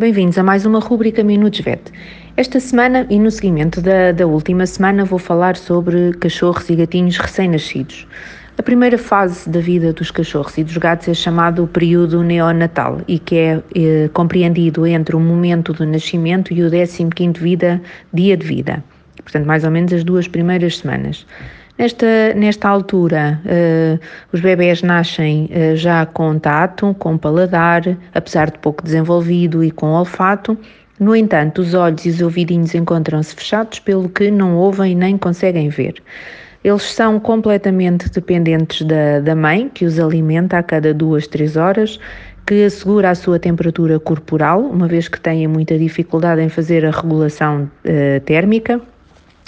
[0.00, 1.92] Bem-vindos a mais uma rúbrica Minutos VET.
[2.34, 7.18] Esta semana e no seguimento da, da última semana vou falar sobre cachorros e gatinhos
[7.18, 8.08] recém-nascidos.
[8.56, 13.02] A primeira fase da vida dos cachorros e dos gatos é chamado o período neonatal
[13.06, 17.78] e que é, é compreendido entre o momento do nascimento e o 15º vida,
[18.10, 18.82] dia de vida.
[19.22, 21.26] Portanto, mais ou menos as duas primeiras semanas.
[21.80, 23.98] Nesta, nesta altura, uh,
[24.34, 29.86] os bebés nascem uh, já com tato, com paladar, apesar de pouco desenvolvido e com
[29.86, 30.58] olfato.
[30.98, 35.70] No entanto, os olhos e os ouvidinhos encontram-se fechados, pelo que não ouvem nem conseguem
[35.70, 35.94] ver.
[36.62, 41.98] Eles são completamente dependentes da, da mãe, que os alimenta a cada duas, três horas,
[42.46, 46.90] que assegura a sua temperatura corporal, uma vez que têm muita dificuldade em fazer a
[46.90, 48.82] regulação uh, térmica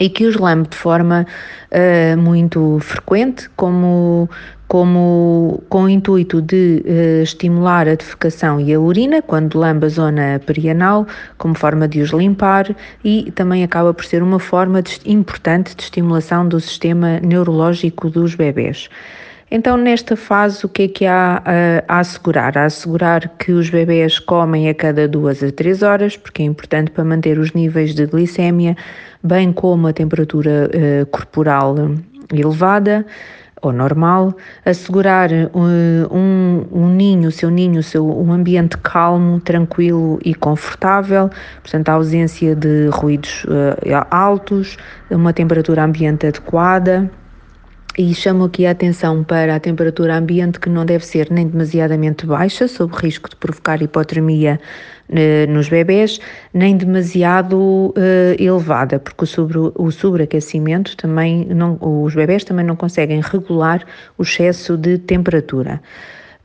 [0.00, 1.26] e que os lambe de forma
[1.70, 4.28] uh, muito frequente, como,
[4.66, 9.88] como com o intuito de uh, estimular a defecação e a urina, quando lambe a
[9.88, 11.06] zona perianal,
[11.38, 15.82] como forma de os limpar, e também acaba por ser uma forma de, importante de
[15.84, 18.88] estimulação do sistema neurológico dos bebés.
[19.50, 22.56] Então, nesta fase, o que é que há a, a assegurar?
[22.56, 26.90] A assegurar que os bebés comem a cada duas a três horas, porque é importante
[26.90, 28.76] para manter os níveis de glicémia,
[29.22, 31.76] bem como a temperatura uh, corporal
[32.32, 33.04] elevada
[33.64, 40.18] ou normal, assegurar um, um, ninho, o seu ninho, o seu, um ambiente calmo, tranquilo
[40.22, 41.30] e confortável,
[41.62, 44.76] portanto, a ausência de ruídos uh, altos,
[45.10, 47.10] uma temperatura ambiente adequada.
[47.96, 52.26] E chamo aqui a atenção para a temperatura ambiente que não deve ser nem demasiadamente
[52.26, 54.60] baixa, sob risco de provocar hipotermia
[55.10, 56.18] eh, nos bebés,
[56.52, 62.74] nem demasiado eh, elevada, porque o, sobre, o sobreaquecimento também não, os bebés também não
[62.74, 63.84] conseguem regular
[64.18, 65.80] o excesso de temperatura.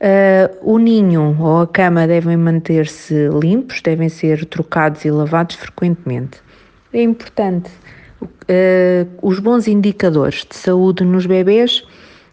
[0.00, 6.40] Uh, o ninho ou a cama devem manter-se limpos, devem ser trocados e lavados frequentemente.
[6.90, 7.70] É importante
[9.22, 11.84] os bons indicadores de saúde nos bebês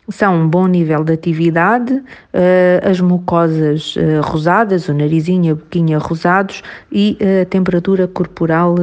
[0.10, 5.56] são um bom nível de atividade, uh, as mucosas uh, rosadas, o narizinho e a
[5.56, 8.76] boquinha rosados e a temperatura corporal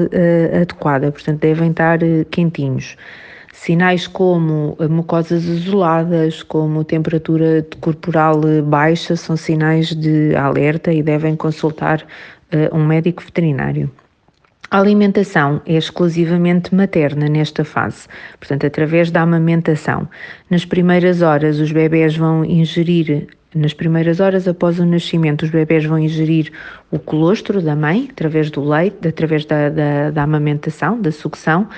[0.60, 1.98] adequada, portanto devem estar
[2.30, 2.96] quentinhos.
[3.52, 12.04] Sinais como mucosas azuladas, como temperatura corporal baixa, são sinais de alerta e devem consultar
[12.72, 13.90] um médico veterinário.
[14.70, 18.08] A alimentação é exclusivamente materna nesta fase,
[18.38, 20.08] portanto, através da amamentação.
[20.50, 25.84] Nas primeiras horas, os bebés vão ingerir nas primeiras horas após o nascimento, os bebés
[25.84, 26.50] vão ingerir
[26.90, 31.68] o colostro da mãe, através do leite, através da, da, da amamentação, da sucção.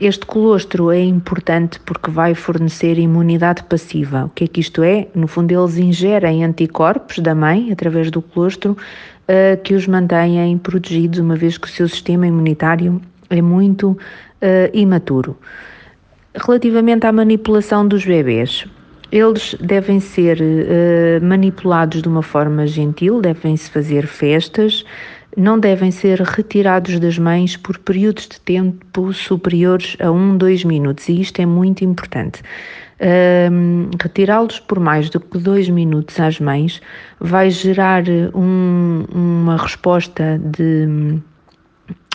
[0.00, 4.26] Este colostro é importante porque vai fornecer imunidade passiva.
[4.26, 5.08] O que é que isto é?
[5.14, 11.18] No fundo, eles ingerem anticorpos da mãe, através do colostro, uh, que os mantêm protegidos,
[11.18, 13.96] uma vez que o seu sistema imunitário é muito uh,
[14.72, 15.36] imaturo.
[16.36, 18.66] Relativamente à manipulação dos bebês,
[19.10, 24.84] eles devem ser uh, manipulados de uma forma gentil, devem-se fazer festas,
[25.36, 31.08] não devem ser retirados das mães por períodos de tempo superiores a um, dois minutos,
[31.08, 32.42] e isto é muito importante.
[33.00, 36.80] Um, Retirá-los por mais do que dois minutos às mães
[37.18, 41.18] vai gerar um, uma resposta de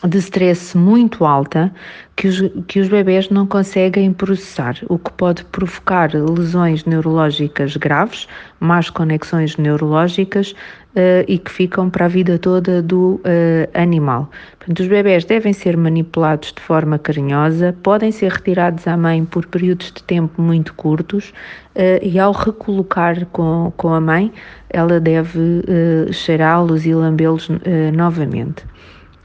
[0.07, 1.71] de stress muito alta
[2.15, 8.27] que os, que os bebés não conseguem processar, o que pode provocar lesões neurológicas graves,
[8.59, 14.29] más conexões neurológicas uh, e que ficam para a vida toda do uh, animal.
[14.57, 19.45] Portanto, os bebés devem ser manipulados de forma carinhosa, podem ser retirados à mãe por
[19.47, 21.33] períodos de tempo muito curtos
[21.75, 24.31] uh, e ao recolocar com, com a mãe,
[24.69, 25.63] ela deve
[26.11, 27.49] cheirá-los e lambê-los
[27.93, 28.63] novamente.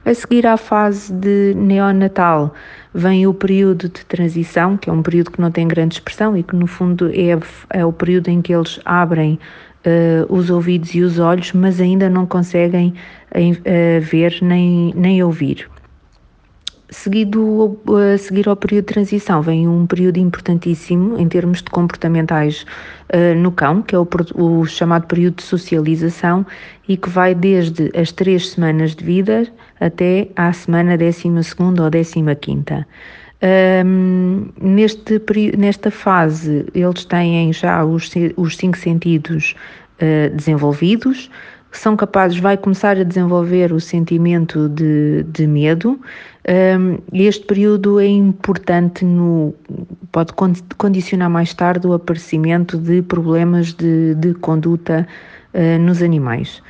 [0.07, 2.53] A seguir à fase de neonatal
[2.93, 6.43] vem o período de transição, que é um período que não tem grande expressão e
[6.43, 7.39] que no fundo é,
[7.71, 9.39] é o período em que eles abrem
[9.87, 12.93] uh, os ouvidos e os olhos, mas ainda não conseguem
[13.35, 15.71] uh, ver nem, nem ouvir.
[16.95, 22.65] Seguido a seguir ao período de transição, vem um período importantíssimo em termos de comportamentais
[23.13, 26.47] uh, no cão, que é o, o, chamado período de socialização
[26.89, 29.45] e que vai desde as três semanas de vida
[29.81, 32.87] até à semana 12 ou 15.
[33.85, 35.21] Um, neste,
[35.59, 39.57] nesta fase, eles têm já os, os cinco sentidos
[39.97, 41.29] uh, desenvolvidos,
[41.79, 46.01] são capazes, vai começar a desenvolver o sentimento de, de medo.
[47.13, 49.55] Este período é importante no
[50.15, 50.33] pode
[50.79, 55.09] condicionar mais tarde o aparecimento de problemas de, de conduta
[55.53, 56.63] uh, nos animais.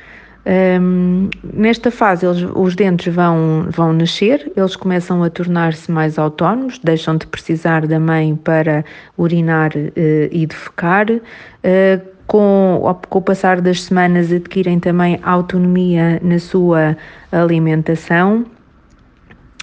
[0.81, 6.79] Um, nesta fase, eles, os dentes vão, vão nascer, eles começam a tornar-se mais autónomos,
[6.79, 8.83] deixam de precisar da mãe para
[9.15, 11.11] urinar uh, e defecar.
[11.11, 16.97] Uh, com, com o passar das semanas, adquirem também autonomia na sua
[17.31, 18.43] alimentação.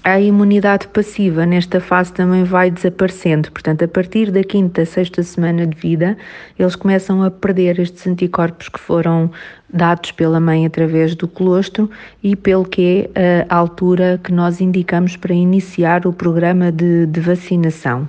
[0.04, 5.64] A imunidade passiva nesta fase também vai desaparecendo, portanto, a partir da quinta, sexta semana
[5.64, 6.18] de vida,
[6.58, 9.30] eles começam a perder estes anticorpos que foram
[9.72, 11.88] dados pela mãe através do colostro
[12.20, 17.20] e pelo que é a altura que nós indicamos para iniciar o programa de, de
[17.20, 18.08] vacinação.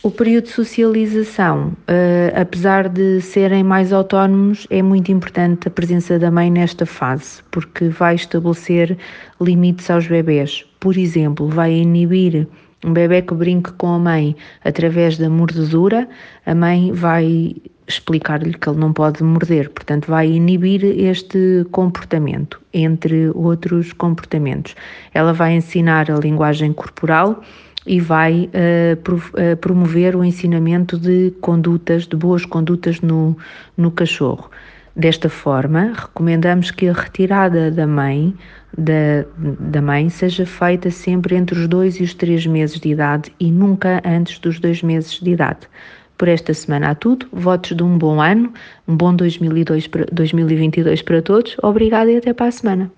[0.00, 6.20] O período de socialização, uh, apesar de serem mais autónomos, é muito importante a presença
[6.20, 8.96] da mãe nesta fase, porque vai estabelecer
[9.40, 10.64] limites aos bebés.
[10.78, 12.46] Por exemplo, vai inibir
[12.84, 16.08] um bebê que brinque com a mãe através da mordedura,
[16.46, 17.56] a mãe vai
[17.88, 24.76] explicar-lhe que ele não pode morder, portanto, vai inibir este comportamento, entre outros comportamentos.
[25.12, 27.42] Ela vai ensinar a linguagem corporal
[27.88, 33.36] e vai uh, promover o ensinamento de condutas, de boas condutas no,
[33.76, 34.50] no cachorro.
[34.94, 38.34] Desta forma, recomendamos que a retirada da mãe,
[38.76, 39.24] da,
[39.58, 43.50] da mãe seja feita sempre entre os dois e os três meses de idade e
[43.50, 45.68] nunca antes dos dois meses de idade.
[46.18, 47.26] Por esta semana há tudo.
[47.32, 48.52] Votos de um bom ano,
[48.88, 51.56] um bom 2002, 2022 para todos.
[51.62, 52.97] Obrigada e até para a semana.